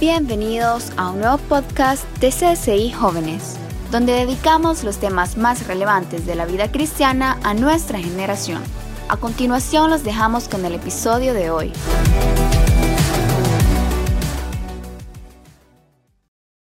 [0.00, 3.58] Bienvenidos a un nuevo podcast de CSI Jóvenes,
[3.90, 8.62] donde dedicamos los temas más relevantes de la vida cristiana a nuestra generación.
[9.10, 11.74] A continuación los dejamos con el episodio de hoy.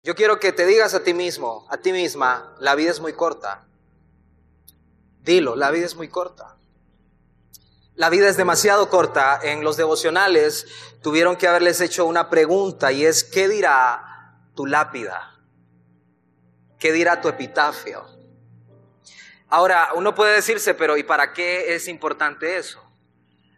[0.02, 3.14] Yo quiero que te digas a ti mismo, a ti misma, la vida es muy
[3.14, 3.68] corta.
[5.21, 6.59] Dilo, la vida es muy corta.
[8.00, 9.38] La vida es demasiado corta.
[9.44, 10.68] En los devocionales
[11.02, 15.36] tuvieron que haberles hecho una pregunta y es, ¿qué dirá tu lápida?
[16.80, 18.06] ¿Qué dirá tu epitafio?
[19.50, 22.82] Ahora, uno puede decirse, pero ¿y para qué es importante eso?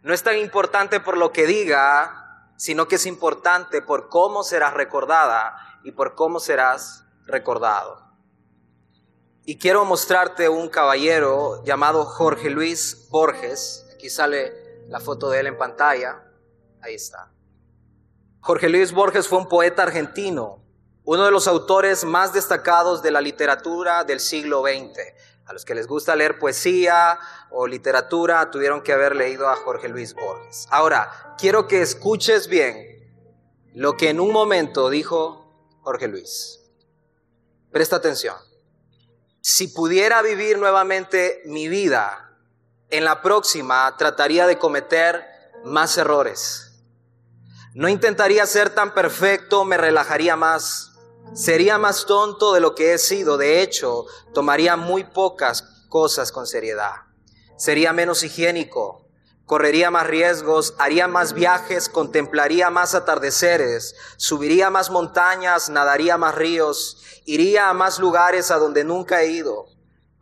[0.02, 4.74] No es tan importante por lo que diga, sino que es importante por cómo serás
[4.74, 8.10] recordada y por cómo serás recordado.
[9.44, 15.46] Y quiero mostrarte un caballero llamado Jorge Luis Borges, Aquí sale la foto de él
[15.46, 16.24] en pantalla.
[16.80, 17.30] Ahí está.
[18.40, 20.60] Jorge Luis Borges fue un poeta argentino,
[21.04, 24.98] uno de los autores más destacados de la literatura del siglo XX.
[25.46, 27.16] A los que les gusta leer poesía
[27.52, 30.66] o literatura tuvieron que haber leído a Jorge Luis Borges.
[30.72, 33.08] Ahora, quiero que escuches bien
[33.72, 36.58] lo que en un momento dijo Jorge Luis.
[37.70, 38.34] Presta atención.
[39.40, 42.30] Si pudiera vivir nuevamente mi vida
[42.92, 45.26] en la próxima trataría de cometer
[45.64, 46.84] más errores.
[47.74, 50.92] No intentaría ser tan perfecto, me relajaría más.
[51.32, 53.38] Sería más tonto de lo que he sido.
[53.38, 54.04] De hecho,
[54.34, 56.92] tomaría muy pocas cosas con seriedad.
[57.56, 59.08] Sería menos higiénico,
[59.46, 67.02] correría más riesgos, haría más viajes, contemplaría más atardeceres, subiría más montañas, nadaría más ríos,
[67.24, 69.71] iría a más lugares a donde nunca he ido.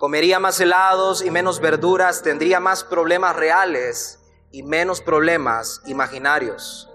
[0.01, 4.19] Comería más helados y menos verduras, tendría más problemas reales
[4.51, 6.89] y menos problemas imaginarios.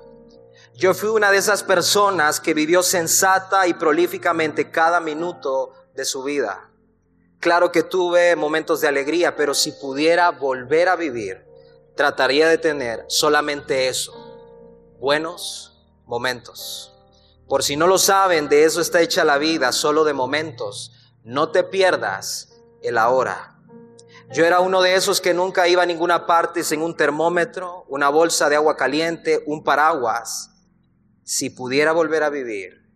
[0.74, 6.24] Yo fui una de esas personas que vivió sensata y prolíficamente cada minuto de su
[6.24, 6.72] vida.
[7.40, 11.46] Claro que tuve momentos de alegría, pero si pudiera volver a vivir,
[11.96, 16.92] trataría de tener solamente eso, buenos momentos.
[17.48, 20.92] Por si no lo saben, de eso está hecha la vida, solo de momentos.
[21.24, 22.55] No te pierdas
[22.88, 23.56] el ahora.
[24.32, 28.10] Yo era uno de esos que nunca iba a ninguna parte sin un termómetro, una
[28.10, 30.52] bolsa de agua caliente, un paraguas.
[31.24, 32.90] Si pudiera volver a vivir,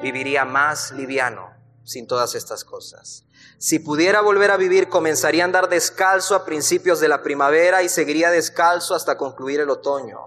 [0.00, 1.52] viviría más liviano
[1.84, 3.26] sin todas estas cosas.
[3.58, 7.90] Si pudiera volver a vivir, comenzaría a andar descalzo a principios de la primavera y
[7.90, 10.18] seguiría descalzo hasta concluir el otoño.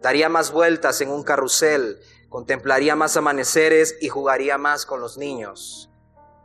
[0.00, 5.91] Daría más vueltas en un carrusel, contemplaría más amaneceres y jugaría más con los niños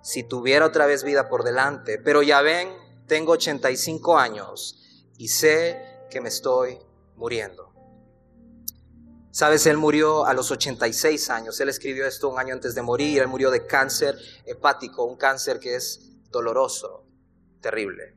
[0.08, 1.98] si tuviera otra vez vida por delante.
[1.98, 2.70] Pero ya ven,
[3.08, 6.80] tengo 85 años y sé que me estoy
[7.18, 7.74] muriendo.
[9.32, 11.60] Sabes, él murió a los 86 años.
[11.60, 13.22] Él escribió esto un año antes de morir.
[13.22, 16.00] Él murió de cáncer hepático, un cáncer que es
[16.32, 17.06] doloroso,
[17.60, 18.16] terrible.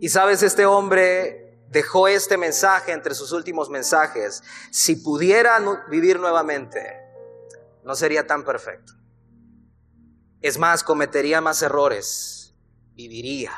[0.00, 4.42] Y sabes, este hombre dejó este mensaje entre sus últimos mensajes.
[4.70, 5.58] Si pudiera
[5.88, 7.00] vivir nuevamente,
[7.82, 8.92] no sería tan perfecto.
[10.44, 12.54] Es más, cometería más errores,
[12.92, 13.50] viviría,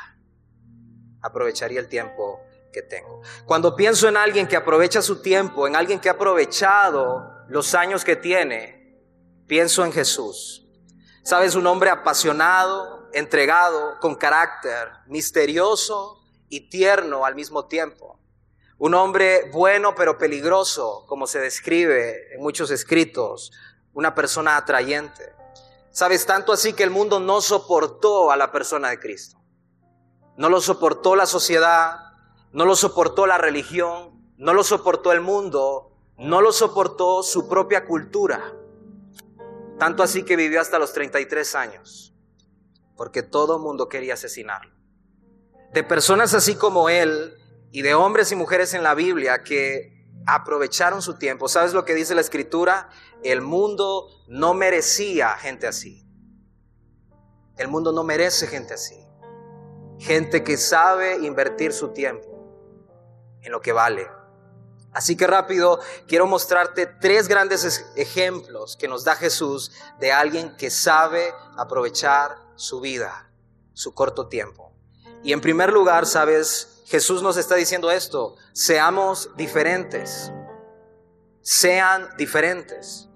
[1.21, 2.39] aprovecharía el tiempo
[2.71, 3.21] que tengo.
[3.45, 8.05] Cuando pienso en alguien que aprovecha su tiempo, en alguien que ha aprovechado los años
[8.05, 9.03] que tiene,
[9.47, 10.65] pienso en Jesús.
[11.25, 18.17] Sabes, un hombre apasionado, entregado, con carácter, misterioso y tierno al mismo tiempo.
[18.77, 23.51] Un hombre bueno pero peligroso, como se describe en muchos escritos.
[23.91, 25.35] Una persona atrayente.
[25.97, 29.41] Sabes, tanto así que el mundo no soportó a la persona de Cristo.
[30.37, 32.13] No lo soportó la sociedad,
[32.51, 37.87] no lo soportó la religión, no lo soportó el mundo, no lo soportó su propia
[37.87, 38.53] cultura.
[39.79, 42.13] Tanto así que vivió hasta los 33 años,
[42.95, 44.75] porque todo mundo quería asesinarlo.
[45.73, 47.33] De personas así como él
[47.71, 49.96] y de hombres y mujeres en la Biblia que
[50.27, 51.47] aprovecharon su tiempo.
[51.47, 52.89] ¿Sabes lo que dice la escritura?
[53.23, 56.05] El mundo no merecía gente así.
[57.57, 59.07] El mundo no merece gente así.
[59.99, 62.27] Gente que sabe invertir su tiempo
[63.41, 64.07] en lo que vale.
[64.93, 70.69] Así que rápido, quiero mostrarte tres grandes ejemplos que nos da Jesús de alguien que
[70.69, 73.31] sabe aprovechar su vida,
[73.73, 74.73] su corto tiempo.
[75.23, 80.31] Y en primer lugar, sabes, Jesús nos está diciendo esto, seamos diferentes,
[81.41, 83.09] sean diferentes.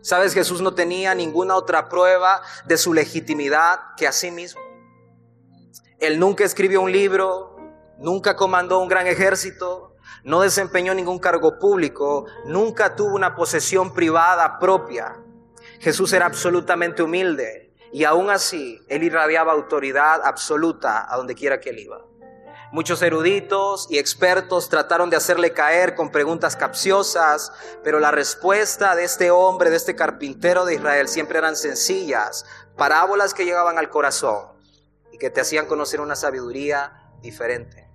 [0.00, 4.62] Sabes, Jesús no tenía ninguna otra prueba de su legitimidad que a sí mismo.
[5.98, 7.58] Él nunca escribió un libro,
[7.98, 14.58] nunca comandó un gran ejército, no desempeñó ningún cargo público, nunca tuvo una posesión privada
[14.58, 15.22] propia.
[15.78, 21.68] Jesús era absolutamente humilde y aún así él irradiaba autoridad absoluta a donde quiera que
[21.68, 22.11] él iba.
[22.72, 27.52] Muchos eruditos y expertos trataron de hacerle caer con preguntas capciosas,
[27.84, 33.34] pero la respuesta de este hombre, de este carpintero de Israel, siempre eran sencillas, parábolas
[33.34, 34.46] que llegaban al corazón
[35.12, 37.90] y que te hacían conocer una sabiduría diferente.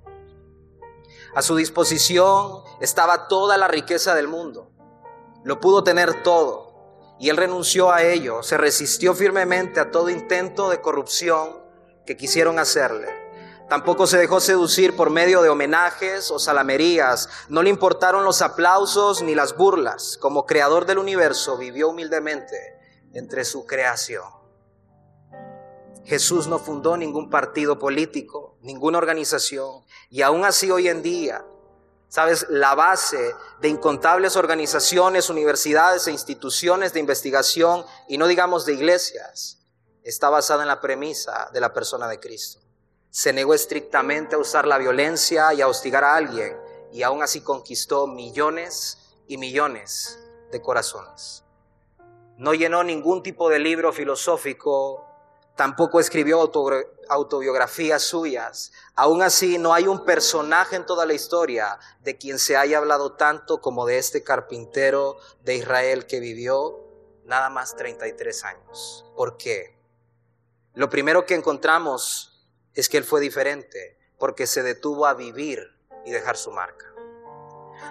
[1.34, 4.70] A su disposición estaba toda la riqueza del mundo.
[5.44, 7.16] Lo pudo tener todo.
[7.20, 11.64] Y él renunció a ello, se resistió firmemente a todo intento de corrupción
[12.06, 13.27] que quisieron hacerle.
[13.70, 17.28] Tampoco se dejó seducir por medio de homenajes o salamerías.
[17.50, 20.18] No le importaron los aplausos ni las burlas.
[20.22, 22.80] Como creador del universo vivió humildemente
[23.12, 24.24] entre su creación.
[26.06, 29.84] Jesús no fundó ningún partido político, ninguna organización.
[30.10, 31.46] Y aún así hoy en día,
[32.08, 38.76] sabes, la base de incontables organizaciones, universidades e instituciones de investigación, y no digamos de
[38.76, 39.68] iglesias,
[40.04, 42.62] está basada en la premisa de la persona de Cristo
[43.18, 46.56] se negó estrictamente a usar la violencia y a hostigar a alguien
[46.92, 50.20] y aún así conquistó millones y millones
[50.52, 51.44] de corazones.
[52.38, 55.04] No llenó ningún tipo de libro filosófico,
[55.56, 56.40] tampoco escribió
[57.10, 58.72] autobiografías suyas.
[58.94, 63.14] Aún así, no hay un personaje en toda la historia de quien se haya hablado
[63.14, 66.84] tanto como de este carpintero de Israel que vivió
[67.26, 69.06] nada más 33 años.
[69.16, 69.76] ¿Por qué?
[70.76, 72.37] Lo primero que encontramos
[72.78, 75.76] es que Él fue diferente porque se detuvo a vivir
[76.06, 76.86] y dejar su marca.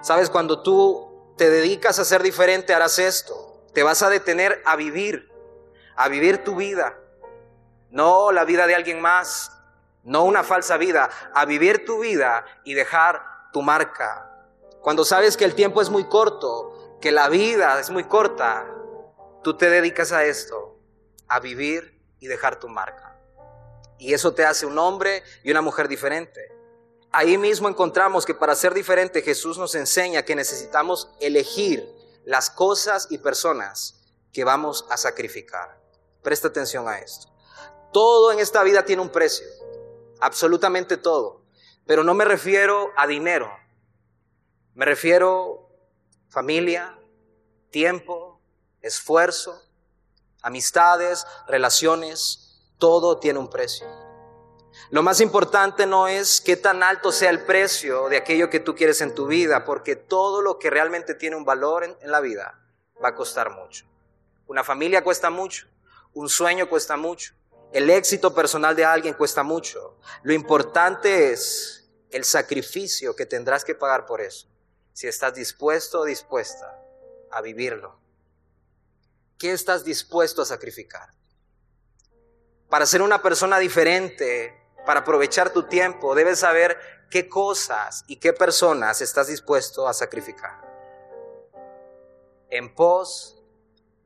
[0.01, 3.65] Sabes, cuando tú te dedicas a ser diferente, harás esto.
[3.75, 5.31] Te vas a detener a vivir,
[5.97, 6.97] a vivir tu vida.
[7.91, 9.53] No la vida de alguien más,
[10.05, 13.23] no una falsa vida, a vivir tu vida y dejar
[13.53, 14.31] tu marca.
[14.83, 18.67] Cuando sabes que el tiempo es muy corto, que la vida es muy corta,
[19.43, 20.79] tú te dedicas a esto,
[21.27, 23.16] a vivir y dejar tu marca.
[23.99, 26.53] Y eso te hace un hombre y una mujer diferente.
[27.13, 31.89] Ahí mismo encontramos que para ser diferente Jesús nos enseña que necesitamos elegir
[32.25, 34.03] las cosas y personas
[34.33, 35.81] que vamos a sacrificar.
[36.23, 37.29] Presta atención a esto.
[37.93, 39.47] Todo en esta vida tiene un precio,
[40.21, 41.47] absolutamente todo.
[41.87, 43.51] Pero no me refiero a dinero,
[44.75, 45.71] me refiero
[46.29, 46.99] familia,
[47.71, 48.43] tiempo,
[48.83, 49.63] esfuerzo,
[50.43, 52.46] amistades, relaciones,
[52.79, 53.87] todo tiene un precio.
[54.91, 58.75] Lo más importante no es qué tan alto sea el precio de aquello que tú
[58.75, 62.61] quieres en tu vida, porque todo lo que realmente tiene un valor en, la vida
[63.03, 63.87] va a costar mucho.
[64.47, 65.67] Una familia cuesta mucho,
[66.15, 67.35] un sueño cuesta mucho,
[67.73, 69.99] el éxito personal de alguien cuesta mucho.
[70.23, 74.47] Lo importante es el sacrificio que tendrás que pagar por eso,
[74.93, 76.81] si estás dispuesto o dispuesta
[77.33, 77.99] a vivirlo.
[79.37, 81.11] ¿Qué estás dispuesto a sacrificar?
[82.69, 86.79] Para ser una persona diferente, para aprovechar tu tiempo, debes saber
[87.11, 90.65] qué cosas y qué personas estás dispuesto a sacrificar.
[92.51, 93.43] En pos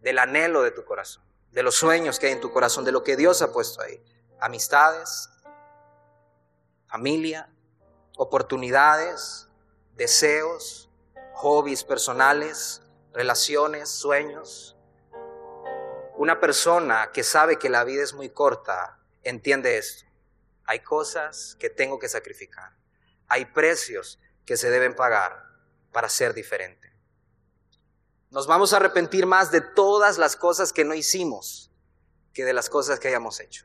[0.01, 3.03] del anhelo de tu corazón, de los sueños que hay en tu corazón, de lo
[3.03, 4.03] que Dios ha puesto ahí.
[4.41, 5.29] Amistades,
[6.87, 7.51] familia,
[8.17, 9.49] oportunidades,
[9.95, 10.91] deseos,
[11.35, 12.83] hobbies personales,
[13.13, 14.77] relaciones, sueños.
[16.21, 20.05] Una persona que sabe que la vida es muy corta entiende esto.
[20.67, 22.77] Hay cosas que tengo que sacrificar.
[23.27, 25.43] Hay precios que se deben pagar
[25.93, 26.95] para ser diferente.
[28.29, 31.73] Nos vamos a arrepentir más de todas las cosas que no hicimos
[32.35, 33.65] que de las cosas que hayamos hecho.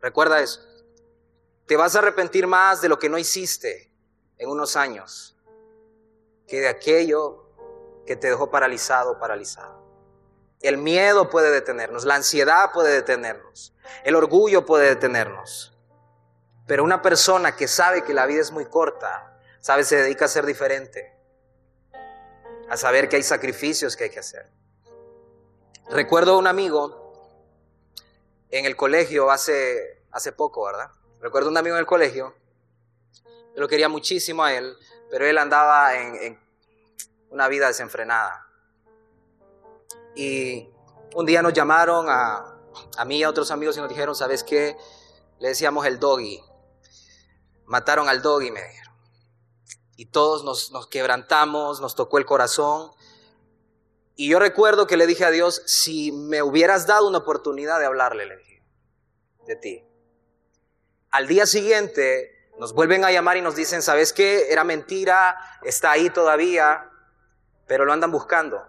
[0.00, 0.60] Recuerda eso.
[1.66, 3.90] Te vas a arrepentir más de lo que no hiciste
[4.36, 5.34] en unos años
[6.46, 7.48] que de aquello
[8.04, 9.79] que te dejó paralizado paralizado.
[10.60, 13.72] El miedo puede detenernos, la ansiedad puede detenernos,
[14.04, 15.74] el orgullo puede detenernos.
[16.66, 20.28] Pero una persona que sabe que la vida es muy corta, sabe, se dedica a
[20.28, 21.16] ser diferente,
[22.68, 24.50] a saber que hay sacrificios que hay que hacer.
[25.88, 27.40] Recuerdo a un amigo
[28.50, 30.90] en el colegio hace, hace poco, ¿verdad?
[31.20, 32.34] Recuerdo a un amigo en el colegio,
[33.24, 34.76] yo lo quería muchísimo a él,
[35.10, 36.38] pero él andaba en
[37.30, 38.49] una vida desenfrenada.
[40.14, 40.68] Y
[41.14, 42.58] un día nos llamaron a,
[42.96, 44.76] a mí y a otros amigos y nos dijeron, ¿sabes qué?
[45.38, 46.42] Le decíamos el doggy.
[47.66, 48.94] Mataron al doggy, me dijeron.
[49.96, 52.90] Y todos nos, nos quebrantamos, nos tocó el corazón.
[54.16, 57.86] Y yo recuerdo que le dije a Dios, si me hubieras dado una oportunidad de
[57.86, 58.62] hablarle, le dije,
[59.46, 59.84] de ti.
[61.10, 64.52] Al día siguiente Nos vuelven a llamar y nos dicen, ¿sabes qué?
[64.52, 66.90] Era mentira, está ahí todavía,
[67.66, 68.62] pero lo andan buscando.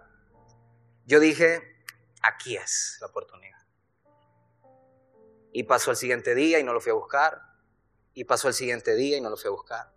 [1.04, 1.84] Yo dije,
[2.22, 3.58] aquí es la oportunidad.
[5.52, 7.42] Y pasó el siguiente día y no lo fui a buscar.
[8.14, 9.92] Y pasó el siguiente día y no lo fui a buscar.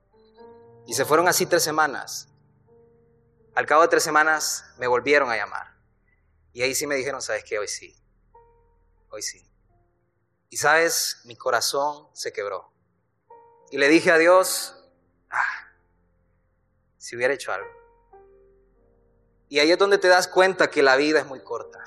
[0.86, 2.30] Y se fueron así tres semanas.
[3.56, 5.76] Al cabo de tres semanas me volvieron a llamar.
[6.52, 7.58] Y ahí sí me dijeron, ¿sabes qué?
[7.58, 7.96] Hoy sí.
[9.10, 9.50] Hoy sí.
[10.50, 12.72] Y sabes, mi corazón se quebró.
[13.72, 14.76] Y le dije a Dios,
[15.30, 15.74] ah,
[16.98, 17.85] si hubiera hecho algo.
[19.50, 21.84] Y ahí es donde te das cuenta que la vida es muy corta.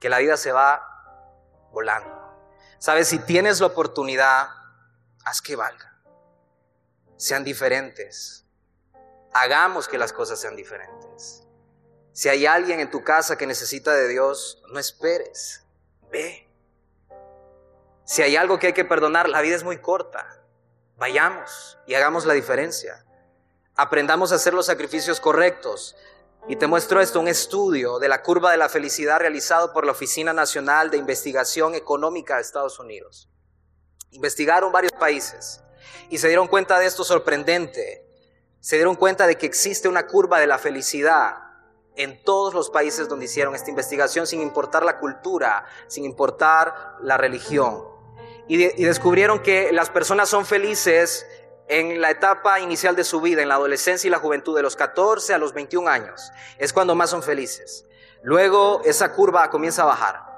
[0.00, 2.16] Que la vida se va volando.
[2.78, 4.48] Sabes, si tienes la oportunidad,
[5.24, 5.98] haz que valga.
[7.16, 8.46] Sean diferentes.
[9.32, 11.46] Hagamos que las cosas sean diferentes.
[12.12, 15.64] Si hay alguien en tu casa que necesita de Dios, no esperes.
[16.10, 16.48] Ve.
[18.04, 20.42] Si hay algo que hay que perdonar, la vida es muy corta.
[20.96, 23.04] Vayamos y hagamos la diferencia.
[23.80, 25.94] Aprendamos a hacer los sacrificios correctos.
[26.48, 29.92] Y te muestro esto, un estudio de la curva de la felicidad realizado por la
[29.92, 33.30] Oficina Nacional de Investigación Económica de Estados Unidos.
[34.10, 35.62] Investigaron varios países
[36.10, 38.04] y se dieron cuenta de esto sorprendente.
[38.58, 41.36] Se dieron cuenta de que existe una curva de la felicidad
[41.94, 47.16] en todos los países donde hicieron esta investigación, sin importar la cultura, sin importar la
[47.16, 47.98] religión
[48.48, 51.26] y, descubrieron que las personas son felices
[51.68, 54.76] en la etapa inicial de su vida, en la adolescencia y la juventud, de los
[54.76, 56.32] 14 a los 21 años.
[56.58, 57.86] Es cuando más son felices.
[58.22, 60.28] Luego esa curva comienza a bajar.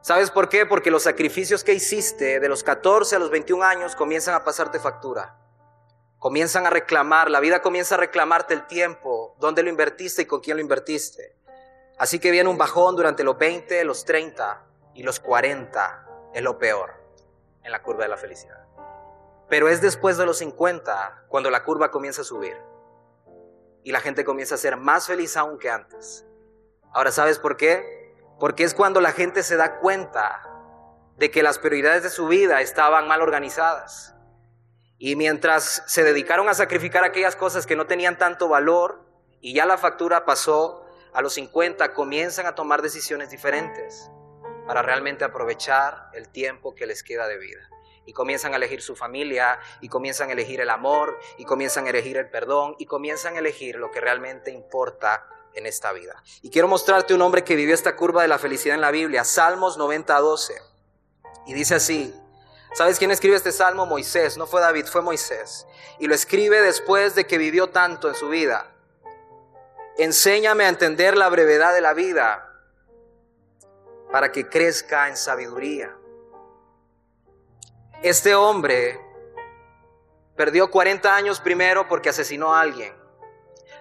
[0.00, 0.66] ¿Sabes por qué?
[0.66, 4.78] Porque los sacrificios que hiciste de los 14 a los 21 años comienzan a pasarte
[4.78, 5.36] factura.
[6.18, 10.40] Comienzan a reclamar, la vida comienza a reclamarte el tiempo, dónde lo invertiste y con
[10.40, 11.36] quién lo invertiste.
[11.98, 14.62] Así que viene un bajón durante los 20, los 30
[14.94, 16.94] y los 40 es lo peor
[17.62, 18.73] en la curva de la felicidad.
[19.48, 22.56] Pero es después de los 50 cuando la curva comienza a subir
[23.82, 26.26] y la gente comienza a ser más feliz aún que antes.
[26.92, 28.14] Ahora, ¿sabes por qué?
[28.40, 30.42] Porque es cuando la gente se da cuenta
[31.16, 34.14] de que las prioridades de su vida estaban mal organizadas.
[34.98, 39.04] Y mientras se dedicaron a sacrificar aquellas cosas que no tenían tanto valor
[39.40, 44.10] y ya la factura pasó, a los 50 comienzan a tomar decisiones diferentes
[44.66, 47.68] para realmente aprovechar el tiempo que les queda de vida.
[48.06, 51.90] Y comienzan a elegir su familia, y comienzan a elegir el amor, y comienzan a
[51.90, 56.22] elegir el perdón, y comienzan a elegir lo que realmente importa en esta vida.
[56.42, 59.24] Y quiero mostrarte un hombre que vivió esta curva de la felicidad en la Biblia,
[59.24, 60.52] Salmos 90-12.
[61.46, 62.14] Y dice así,
[62.74, 63.86] ¿sabes quién escribe este salmo?
[63.86, 65.66] Moisés, no fue David, fue Moisés.
[65.98, 68.70] Y lo escribe después de que vivió tanto en su vida.
[69.96, 72.50] Enséñame a entender la brevedad de la vida
[74.10, 75.96] para que crezca en sabiduría.
[78.04, 79.00] Este hombre
[80.36, 82.94] perdió 40 años primero porque asesinó a alguien.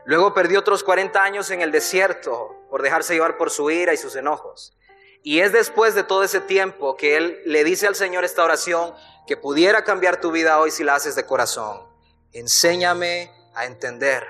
[0.06, 3.98] Luego perdió otros 40 años en el desierto por dejarse llevar por su ira y
[3.98, 4.78] sus enojos.
[5.24, 8.94] Y es después de todo ese tiempo que él le dice al Señor esta oración
[9.28, 11.86] que pudiera cambiar tu vida hoy si la haces de corazón.
[12.32, 14.26] Enséñame a entender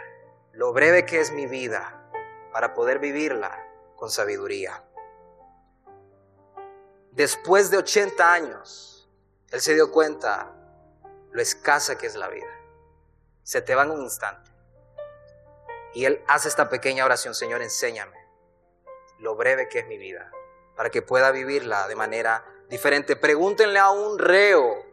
[0.54, 2.10] lo breve que es mi vida
[2.52, 3.64] para poder vivirla
[3.96, 4.84] con sabiduría.
[7.12, 8.93] Después de 80 años,
[9.54, 10.52] él se dio cuenta
[11.32, 12.50] lo escasa que es la vida.
[13.44, 14.50] Se te va en un instante.
[15.94, 18.18] Y él hace esta pequeña oración, Señor, enséñame
[19.20, 20.32] lo breve que es mi vida,
[20.76, 23.16] para que pueda vivirla de manera diferente.
[23.16, 24.84] Pregúntenle a un reo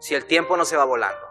[0.00, 1.28] si el tiempo no se va volando.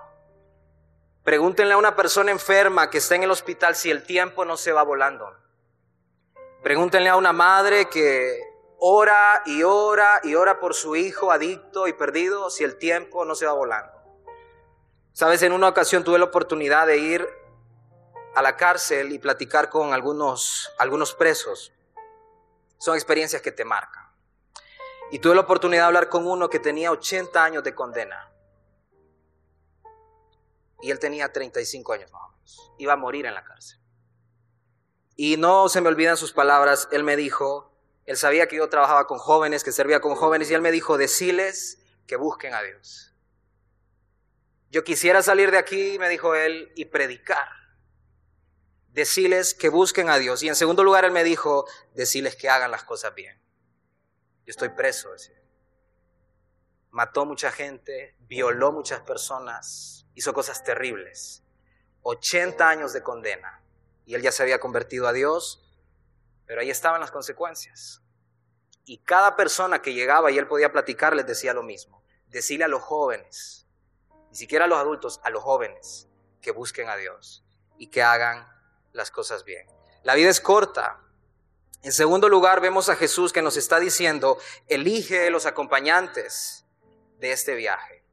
[1.25, 4.71] Pregúntenle a una persona enferma que está en el hospital si el tiempo no se
[4.71, 5.35] va volando.
[6.63, 8.48] Pregúntenle a una madre que
[8.79, 13.35] ora y ora y ora por su hijo adicto y perdido si el tiempo no
[13.35, 13.91] se va volando.
[15.11, 17.27] Sabes, en una ocasión tuve la oportunidad de ir
[18.35, 21.73] a la cárcel y platicar con algunos, algunos presos.
[22.77, 24.07] Son experiencias que te marcan.
[25.11, 28.31] Y tuve la oportunidad de hablar con uno que tenía 80 años de condena.
[30.81, 32.73] Y él tenía 35 años más o menos.
[32.77, 33.79] Iba a morir en la cárcel.
[35.17, 36.87] Y no se me olvidan sus palabras.
[36.93, 37.68] Él me dijo,
[38.09, 40.97] él sabía que yo trabajaba con jóvenes, que servía con jóvenes, y él me dijo,
[40.97, 43.13] deciles que busquen a Dios.
[44.71, 47.47] Yo quisiera salir de aquí, me dijo él, y predicar.
[48.87, 50.41] Deciles que busquen a Dios.
[50.41, 53.39] Y en segundo lugar, él me dijo, deciles que hagan las cosas bien.
[54.43, 55.39] Yo estoy preso, decía.
[56.89, 61.43] Mató mucha gente, violó muchas personas, hizo cosas terribles.
[62.01, 63.61] 80 años de condena.
[64.07, 65.68] Y él ya se había convertido a Dios
[66.49, 68.01] pero ahí estaban las consecuencias.
[68.83, 72.03] Y cada persona que llegaba y él podía platicar les decía lo mismo.
[72.25, 73.67] decirle a los jóvenes,
[74.29, 76.07] ni siquiera a los adultos, a los jóvenes,
[76.41, 77.43] que busquen a Dios
[77.77, 78.47] y que hagan
[78.93, 79.67] las cosas bien.
[80.03, 80.99] La vida es corta.
[81.83, 86.65] En segundo lugar, vemos a Jesús que nos está diciendo, elige los acompañantes
[87.19, 88.03] de este viaje.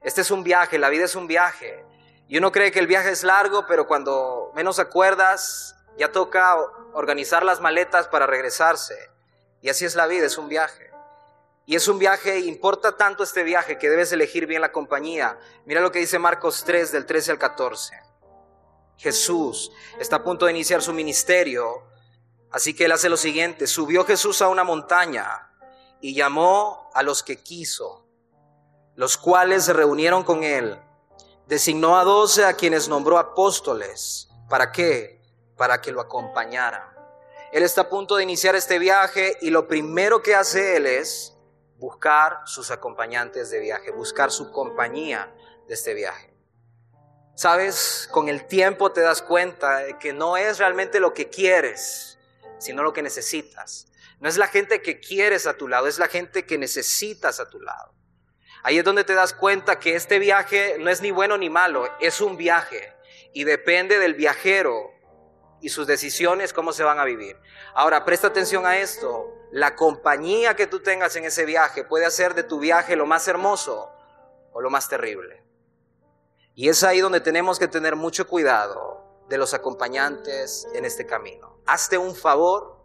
[0.00, 1.84] Este es un viaje, la vida es un viaje.
[2.26, 6.56] Y uno cree que el viaje es largo, pero cuando menos acuerdas, ya toca
[6.94, 8.96] organizar las maletas para regresarse.
[9.60, 10.90] Y así es la vida, es un viaje.
[11.66, 15.38] Y es un viaje, importa tanto este viaje que debes elegir bien la compañía.
[15.64, 17.94] Mira lo que dice Marcos 3 del 13 al 14.
[18.96, 21.84] Jesús está a punto de iniciar su ministerio,
[22.50, 25.50] así que él hace lo siguiente, subió Jesús a una montaña
[26.00, 28.06] y llamó a los que quiso,
[28.94, 30.78] los cuales se reunieron con él.
[31.46, 34.28] Designó a doce a quienes nombró apóstoles.
[34.48, 35.23] ¿Para qué?
[35.56, 36.94] Para que lo acompañaran.
[37.52, 41.34] Él está a punto de iniciar este viaje y lo primero que hace él es
[41.76, 45.32] buscar sus acompañantes de viaje, buscar su compañía
[45.68, 46.34] de este viaje.
[47.36, 52.18] Sabes, con el tiempo te das cuenta de que no es realmente lo que quieres,
[52.58, 53.86] sino lo que necesitas.
[54.20, 57.50] No es la gente que quieres a tu lado, es la gente que necesitas a
[57.50, 57.92] tu lado.
[58.62, 61.86] Ahí es donde te das cuenta que este viaje no es ni bueno ni malo,
[62.00, 62.94] es un viaje
[63.34, 64.93] y depende del viajero
[65.64, 67.40] y sus decisiones cómo se van a vivir.
[67.72, 72.34] Ahora, presta atención a esto la compañía que tú tengas en ese viaje puede hacer
[72.34, 73.90] de tu viaje lo más hermoso
[74.52, 75.42] o lo más terrible.
[76.54, 81.58] Y es ahí donde tenemos que tener mucho cuidado de los acompañantes en este camino.
[81.64, 82.84] Hazte un favor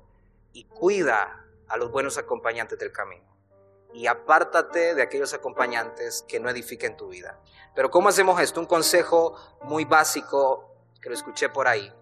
[0.54, 3.28] y cuida a los buenos acompañantes del camino.
[3.92, 7.42] Y apártate de aquellos acompañantes que no edifiquen tu vida.
[7.76, 8.62] Pero ¿cómo hacemos esto?
[8.62, 11.94] Un consejo muy básico que lo escuché por ahí.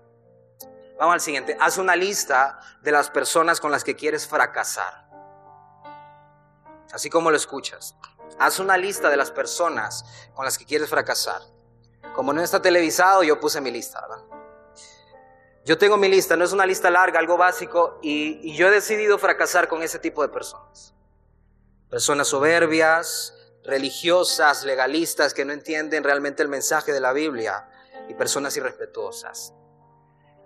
[0.97, 1.57] Vamos al siguiente.
[1.59, 5.07] Haz una lista de las personas con las que quieres fracasar.
[6.91, 7.95] Así como lo escuchas.
[8.39, 11.41] Haz una lista de las personas con las que quieres fracasar.
[12.15, 14.23] Como no está televisado, yo puse mi lista, ¿verdad?
[15.65, 18.71] Yo tengo mi lista, no es una lista larga, algo básico, y, y yo he
[18.71, 20.93] decidido fracasar con ese tipo de personas.
[21.89, 23.33] Personas soberbias,
[23.65, 27.69] religiosas, legalistas, que no entienden realmente el mensaje de la Biblia,
[28.07, 29.53] y personas irrespetuosas.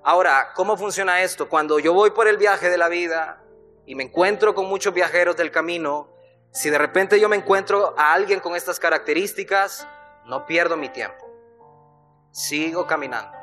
[0.03, 1.47] Ahora, ¿cómo funciona esto?
[1.47, 3.43] Cuando yo voy por el viaje de la vida
[3.85, 6.09] y me encuentro con muchos viajeros del camino,
[6.51, 9.87] si de repente yo me encuentro a alguien con estas características,
[10.25, 11.29] no pierdo mi tiempo.
[12.31, 13.37] Sigo caminando.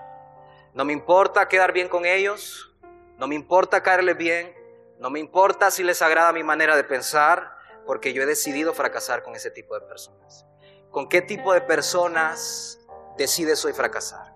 [0.75, 2.77] No me importa quedar bien con ellos,
[3.19, 4.53] no me importa caerles bien,
[4.99, 9.23] no me importa si les agrada mi manera de pensar, porque yo he decidido fracasar
[9.23, 10.45] con ese tipo de personas.
[10.91, 12.81] ¿Con qué tipo de personas
[13.17, 14.28] decides hoy fracasar?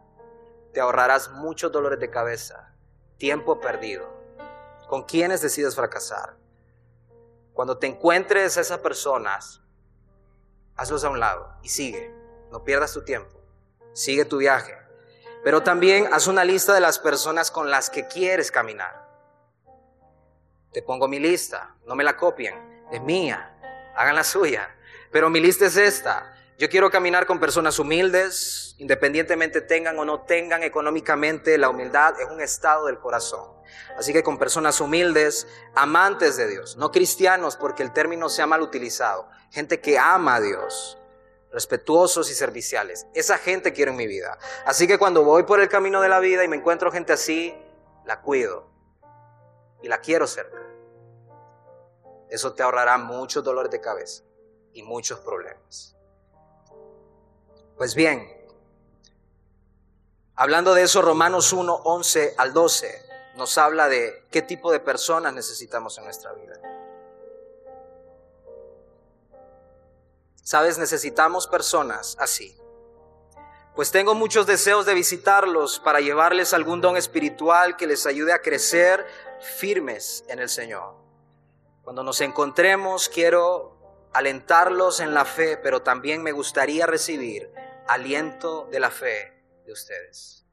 [0.73, 2.75] Te ahorrarás muchos dolores de cabeza,
[3.19, 4.11] tiempo perdido.
[4.89, 6.37] ¿Con quiénes decides fracasar?
[7.53, 9.63] Cuando te encuentres a esas personas,
[10.77, 12.15] hazlos a un lado y sigue.
[12.51, 13.41] No pierdas tu tiempo.
[13.93, 14.77] Sigue tu viaje.
[15.45, 19.09] Pero también haz una lista de las personas con las que quieres caminar.
[20.73, 23.59] Te pongo mi lista, no me la copien, es mía,
[23.95, 24.75] hagan la suya.
[25.11, 26.32] Pero mi lista es esta.
[26.63, 32.31] Yo quiero caminar con personas humildes, independientemente tengan o no tengan económicamente, la humildad es
[32.31, 33.51] un estado del corazón.
[33.99, 38.47] Así que con personas humildes, amantes de Dios, no cristianos porque el término se ha
[38.47, 41.01] mal utilizado, gente que ama a Dios,
[41.51, 43.09] respetuosos y serviciales.
[43.13, 44.39] Esa gente quiero en mi vida.
[44.65, 47.53] Así que cuando voy por el camino de la vida y me encuentro gente así,
[48.05, 48.71] la cuido
[49.83, 50.63] y la quiero cerca.
[52.31, 54.23] Eso te ahorrará muchos dolores de cabeza
[54.73, 55.97] y muchos problemas.
[57.77, 58.29] Pues bien,
[60.37, 63.03] hablando de eso, Romanos 1, 11 al 12
[63.37, 66.61] nos habla de qué tipo de personas necesitamos en nuestra vida.
[70.43, 72.57] Sabes, necesitamos personas así.
[73.75, 78.43] Pues tengo muchos deseos de visitarlos para llevarles algún don espiritual que les ayude a
[78.43, 79.07] crecer
[79.41, 80.95] firmes en el Señor.
[81.83, 83.72] Cuando nos encontremos, quiero
[84.13, 87.53] alentarlos en la fe, pero también me gustaría recibir
[87.87, 89.33] aliento de la fe
[89.65, 90.47] de ustedes.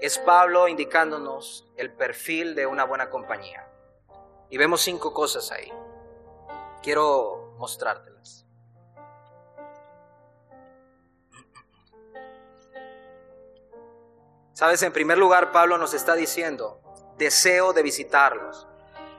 [0.00, 3.66] Es Pablo indicándonos el perfil de una buena compañía.
[4.50, 5.72] Y vemos cinco cosas ahí.
[6.82, 8.46] Quiero mostrártelas.
[14.52, 16.80] Sabes, en primer lugar, Pablo nos está diciendo,
[17.16, 18.66] deseo de visitarlos.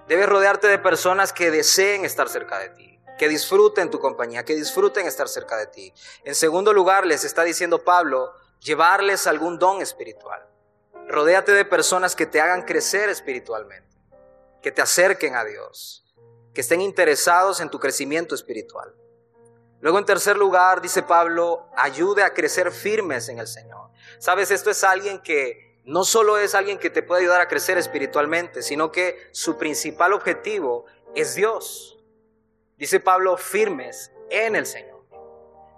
[0.08, 4.56] Debes rodearte de personas que deseen estar cerca de ti que disfruten tu compañía, que
[4.56, 5.94] disfruten estar cerca de ti.
[6.24, 10.48] En segundo lugar, les está diciendo Pablo, llevarles algún don espiritual.
[11.08, 13.98] Rodéate de personas que te hagan crecer espiritualmente,
[14.62, 16.06] que te acerquen a Dios,
[16.54, 18.96] que estén interesados en tu crecimiento espiritual.
[19.82, 23.90] Luego en tercer lugar, dice Pablo, ayude a crecer firmes en el Señor.
[24.20, 27.78] Sabes, esto es alguien que no solo es alguien que te puede ayudar a crecer
[27.78, 31.99] espiritualmente, sino que su principal objetivo es Dios.
[32.80, 35.04] Dice Pablo, firmes en el Señor.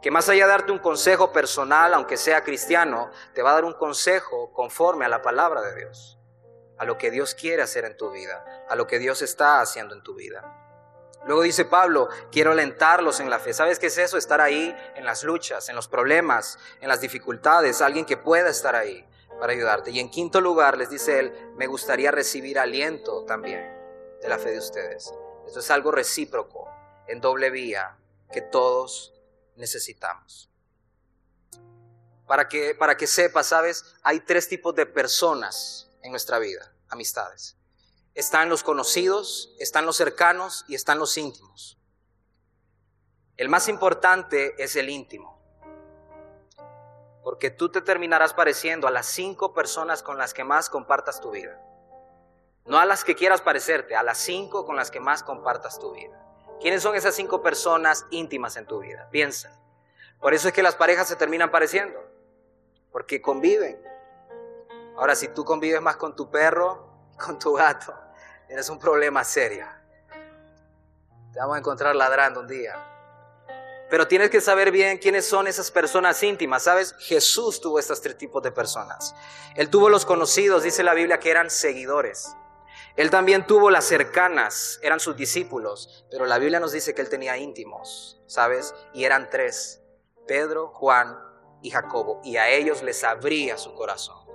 [0.04, 3.66] Que más allá de darte un consejo personal, aunque sea cristiano, te va a dar
[3.66, 6.20] un consejo conforme a la palabra de Dios,
[6.78, 9.96] a lo que Dios quiere hacer en tu vida, a lo que Dios está haciendo
[9.96, 10.44] en tu vida.
[11.26, 13.54] Luego dice Pablo, quiero alentarlos en la fe.
[13.54, 14.20] ¿Sabes qué es eso?
[14.20, 18.76] Estar ahí en las luchas, en los problemas, en las dificultades, alguien que pueda estar
[18.76, 19.08] ahí
[19.40, 19.90] para ayudarte.
[19.90, 23.76] Y en quinto lugar, les dice él, me gustaría recibir aliento también
[24.22, 25.12] de la fe de ustedes.
[25.48, 26.70] Esto es algo recíproco,
[27.12, 27.98] en doble vía,
[28.32, 29.14] que todos
[29.58, 30.50] necesitamos.
[32.26, 33.96] Para que, para que sepas, ¿sabes?
[34.02, 37.58] Hay tres tipos de personas en nuestra vida, amistades.
[38.16, 41.78] Están los conocidos, están los cercanos y están los íntimos.
[43.36, 45.38] El más importante es el íntimo.
[47.24, 51.32] Porque tú te terminarás pareciendo a las cinco personas con las que más compartas tu
[51.32, 51.62] vida.
[52.66, 55.92] No a las que quieras parecerte, a las cinco con las que más compartas tu
[55.92, 56.31] vida.
[56.62, 59.08] ¿Quiénes son esas cinco personas íntimas en tu vida?
[59.10, 59.52] Piensa.
[60.20, 62.00] Por eso es que las parejas se terminan pareciendo.
[62.92, 63.82] Porque conviven.
[64.96, 67.96] Ahora, si tú convives más con tu perro, con tu gato,
[68.46, 69.66] tienes un problema serio.
[71.34, 72.76] Te vamos a encontrar ladrando un día.
[73.90, 76.62] Pero tienes que saber bien quiénes son esas personas íntimas.
[76.62, 76.94] ¿Sabes?
[77.00, 79.16] Jesús tuvo estos tres tipos de personas.
[79.56, 82.36] Él tuvo los conocidos, dice la Biblia, que eran seguidores.
[82.96, 86.06] Él también tuvo las cercanas, eran sus discípulos.
[86.10, 88.74] Pero la Biblia nos dice que él tenía íntimos, ¿sabes?
[88.94, 89.82] Y eran tres.
[90.28, 91.18] Pedro, Juan
[91.62, 92.22] y Jacobo.
[92.24, 94.26] Y a ellos les abría su corazón.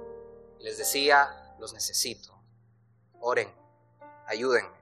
[0.58, 2.42] Les decía, los necesito.
[3.20, 3.66] Oren
[4.26, 4.76] ayúdenme.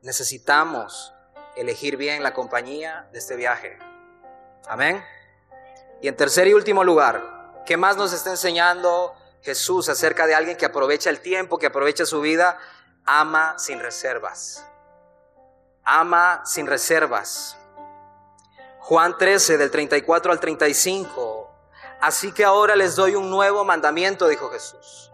[0.00, 1.12] Necesitamos
[1.56, 3.78] elegir bien la compañía de este viaje.
[4.66, 5.04] Amén.
[6.00, 10.56] Y en tercer y último lugar, ¿qué más nos está enseñando Jesús acerca de alguien
[10.56, 12.58] que aprovecha el tiempo, que aprovecha su vida?
[13.04, 14.64] Ama sin reservas.
[15.84, 17.56] Ama sin reservas.
[18.78, 21.50] Juan 13, del 34 al 35.
[22.00, 25.12] Así que ahora les doy un nuevo mandamiento, dijo Jesús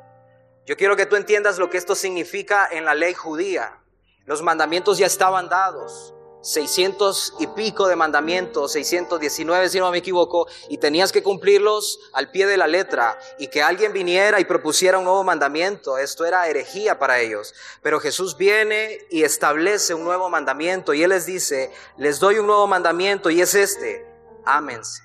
[0.68, 3.80] yo quiero que tú entiendas lo que esto significa en la ley judía.
[4.26, 6.12] Los mandamientos ya estaban dados.
[6.48, 12.30] 600 y pico de mandamientos, 619 si no me equivoco, y tenías que cumplirlos al
[12.30, 16.48] pie de la letra, y que alguien viniera y propusiera un nuevo mandamiento, esto era
[16.48, 17.54] herejía para ellos.
[17.82, 22.46] Pero Jesús viene y establece un nuevo mandamiento, y Él les dice, les doy un
[22.46, 24.06] nuevo mandamiento, y es este,
[24.46, 25.02] ámense.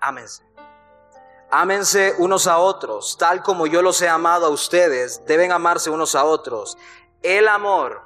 [0.00, 0.42] Ámense.
[1.50, 6.14] Ámense unos a otros, tal como yo los he amado a ustedes, deben amarse unos
[6.14, 6.76] a otros.
[7.24, 8.02] El amor,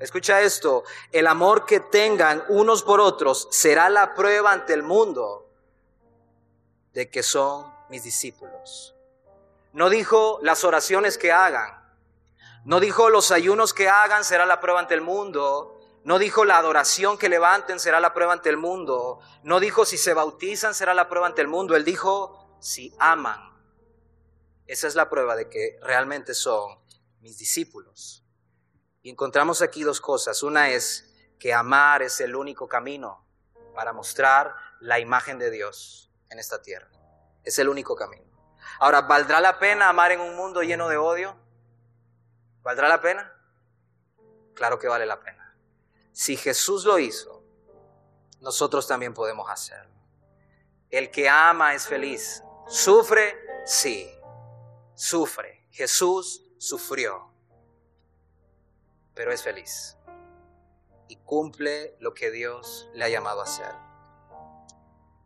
[0.00, 5.48] escucha esto, el amor que tengan unos por otros será la prueba ante el mundo
[6.92, 8.96] de que son mis discípulos.
[9.72, 11.80] No dijo las oraciones que hagan,
[12.64, 16.58] no dijo los ayunos que hagan será la prueba ante el mundo, no dijo la
[16.58, 20.92] adoración que levanten será la prueba ante el mundo, no dijo si se bautizan será
[20.92, 23.56] la prueba ante el mundo, él dijo si aman.
[24.66, 26.80] Esa es la prueba de que realmente son
[27.20, 28.25] mis discípulos.
[29.06, 30.42] Y encontramos aquí dos cosas.
[30.42, 33.24] Una es que amar es el único camino
[33.72, 36.90] para mostrar la imagen de Dios en esta tierra.
[37.44, 38.26] Es el único camino.
[38.80, 41.36] Ahora, ¿valdrá la pena amar en un mundo lleno de odio?
[42.62, 43.32] ¿Valdrá la pena?
[44.54, 45.56] Claro que vale la pena.
[46.10, 47.44] Si Jesús lo hizo,
[48.40, 49.94] nosotros también podemos hacerlo.
[50.90, 52.42] El que ama es feliz.
[52.66, 53.38] ¿Sufre?
[53.66, 54.10] Sí,
[54.96, 55.64] sufre.
[55.70, 57.35] Jesús sufrió,
[59.16, 59.96] pero es feliz
[61.08, 63.72] y cumple lo que Dios le ha llamado a hacer.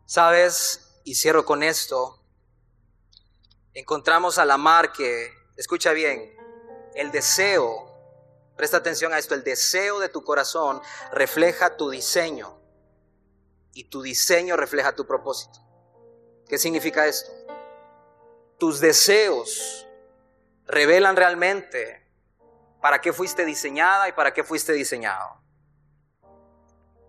[0.05, 1.01] ¿Sabes?
[1.03, 2.23] Y cierro con esto.
[3.73, 6.35] Encontramos a la mar que, escucha bien,
[6.95, 7.87] el deseo,
[8.55, 12.59] presta atención a esto, el deseo de tu corazón refleja tu diseño
[13.73, 15.59] y tu diseño refleja tu propósito.
[16.47, 17.31] ¿Qué significa esto?
[18.57, 19.87] Tus deseos
[20.65, 22.10] revelan realmente
[22.81, 25.39] para qué fuiste diseñada y para qué fuiste diseñado.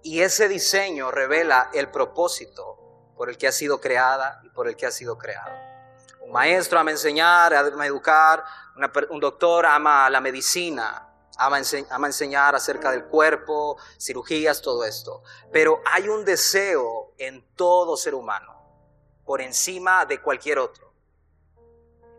[0.03, 2.79] Y ese diseño revela el propósito
[3.17, 5.53] por el que ha sido creada y por el que ha sido creado.
[6.21, 8.45] Un maestro ama enseñar, ama educar,
[9.11, 11.59] un doctor ama la medicina, ama,
[11.91, 15.23] ama enseñar acerca del cuerpo, cirugías, todo esto.
[15.53, 18.61] Pero hay un deseo en todo ser humano
[19.25, 20.93] por encima de cualquier otro.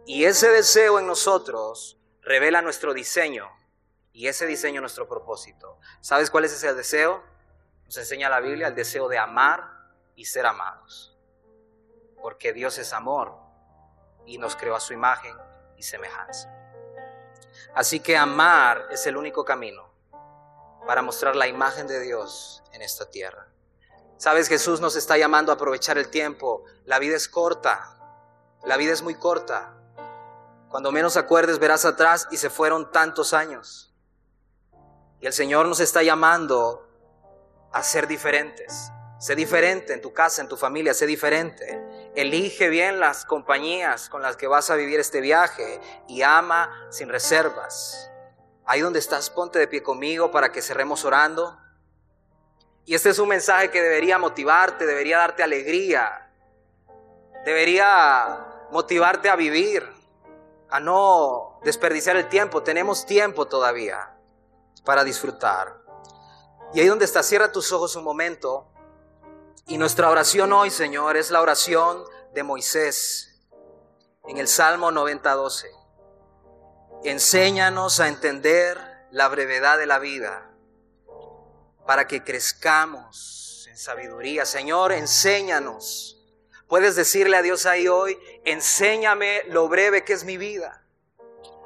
[0.06, 3.50] Y ese deseo en nosotros revela nuestro diseño
[4.16, 5.80] Y ese diseño es nuestro propósito.
[6.00, 7.24] ¿Sabes cuál es ese deseo?
[7.86, 9.64] Nos enseña la Biblia el deseo de amar
[10.16, 11.18] y ser amados.
[12.22, 13.36] Porque Dios es amor
[14.28, 15.36] y nos creó a su imagen
[15.78, 16.48] y semejanza.
[17.74, 19.92] Así que amar es el único camino
[20.86, 23.48] para mostrar la imagen de Dios en esta tierra.
[24.18, 26.66] Sabes, Jesús nos está llamando a aprovechar el tiempo.
[26.86, 27.98] La vida es corta.
[28.64, 29.76] La vida es muy corta.
[30.74, 33.94] Cuando menos acuerdes verás atrás y se fueron tantos años.
[35.22, 36.90] Y el Señor nos está llamando
[37.72, 38.92] a ser diferentes.
[39.20, 41.80] Sé diferente en tu casa, en tu familia, sé diferente.
[42.16, 47.08] Elige bien las compañías con las que vas a vivir este viaje y ama sin
[47.08, 48.10] reservas.
[48.66, 51.56] Ahí donde estás, ponte de pie conmigo para que cerremos orando.
[52.86, 56.32] Y este es un mensaje que debería motivarte, debería darte alegría,
[57.46, 60.02] debería motivarte a vivir,
[60.74, 62.64] a no desperdiciar el tiempo.
[62.64, 64.18] Tenemos tiempo todavía
[64.84, 65.80] para disfrutar.
[66.74, 68.72] Y ahí donde estás, cierra tus ojos un momento.
[69.68, 73.40] Y nuestra oración hoy, Señor, es la oración de Moisés
[74.28, 75.68] en el Salmo 90:12.
[77.04, 78.80] Enséñanos a entender
[79.12, 80.50] la brevedad de la vida
[81.86, 84.44] para que crezcamos en sabiduría.
[84.44, 86.23] Señor, enséñanos.
[86.68, 90.84] Puedes decirle a Dios ahí hoy, enséñame lo breve que es mi vida.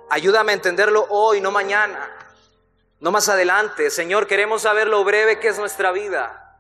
[0.10, 2.10] Ayúdame a entenderlo hoy, no mañana,
[3.00, 3.90] no más adelante.
[3.90, 6.60] Señor, queremos saber lo breve que es nuestra vida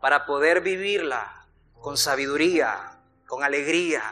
[0.00, 1.46] para poder vivirla
[1.80, 4.02] con sabiduría, con alegría.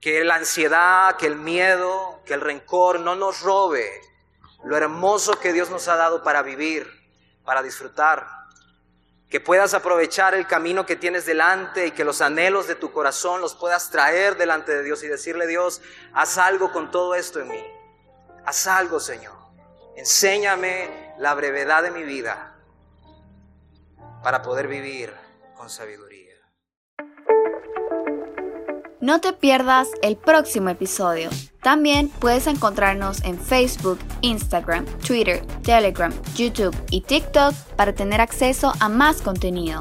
[0.00, 4.00] Que la ansiedad, que el miedo, que el rencor no nos robe
[4.64, 6.90] lo hermoso que Dios nos ha dado para vivir,
[7.44, 8.26] para disfrutar.
[9.30, 13.40] Que puedas aprovechar el camino que tienes delante y que los anhelos de tu corazón
[13.40, 15.80] los puedas traer delante de Dios y decirle, Dios,
[16.12, 17.64] haz algo con todo esto en mí.
[18.44, 19.38] Haz algo, Señor.
[19.96, 22.56] Enséñame la brevedad de mi vida
[24.22, 25.14] para poder vivir
[25.56, 26.29] con sabiduría.
[29.00, 31.30] No te pierdas el próximo episodio.
[31.62, 38.90] También puedes encontrarnos en Facebook, Instagram, Twitter, Telegram, YouTube y TikTok para tener acceso a
[38.90, 39.80] más contenido.